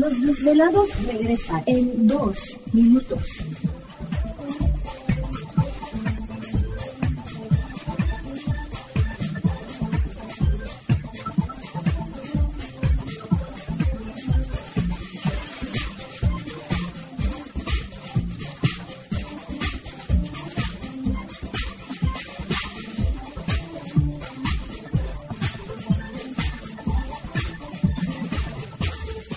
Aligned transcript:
Los 0.00 0.18
desvelados 0.22 0.88
regresa 1.02 1.62
en 1.66 2.06
2 2.06 2.56
minutos. 2.72 3.20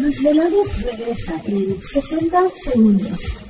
Los 0.00 0.14
desvelados 0.14 0.82
regresa 0.82 1.42
en 1.46 1.78
60 1.82 2.42
segundos. 2.64 3.49